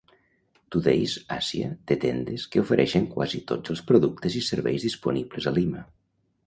[0.75, 5.89] Today's Asia té tendes que ofereixen quasi tots els productes i serveis disponibles a Lima.